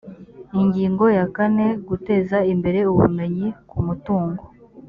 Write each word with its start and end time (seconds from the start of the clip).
ingingo 0.59 1.05
ya 1.17 1.25
kane 1.35 1.65
guteza 1.87 2.37
imbere 2.53 2.79
ubumenyi 2.91 3.47
ku 3.69 3.77
mutungo 3.85 4.43